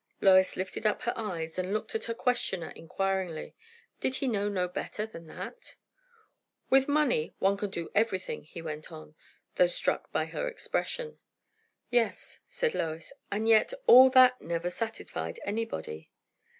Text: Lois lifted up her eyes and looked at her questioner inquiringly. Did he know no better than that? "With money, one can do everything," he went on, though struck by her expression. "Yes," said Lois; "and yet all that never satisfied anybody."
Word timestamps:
Lois 0.19 0.55
lifted 0.55 0.83
up 0.83 1.03
her 1.03 1.13
eyes 1.15 1.59
and 1.59 1.71
looked 1.75 1.93
at 1.93 2.05
her 2.05 2.13
questioner 2.15 2.71
inquiringly. 2.71 3.53
Did 3.99 4.15
he 4.15 4.27
know 4.27 4.49
no 4.49 4.67
better 4.67 5.05
than 5.05 5.27
that? 5.27 5.75
"With 6.71 6.87
money, 6.87 7.35
one 7.37 7.55
can 7.55 7.69
do 7.69 7.91
everything," 7.93 8.43
he 8.45 8.63
went 8.63 8.91
on, 8.91 9.13
though 9.57 9.67
struck 9.67 10.11
by 10.11 10.25
her 10.25 10.47
expression. 10.47 11.19
"Yes," 11.91 12.39
said 12.49 12.73
Lois; 12.73 13.13
"and 13.31 13.47
yet 13.47 13.73
all 13.85 14.09
that 14.09 14.41
never 14.41 14.71
satisfied 14.71 15.39
anybody." 15.45 16.09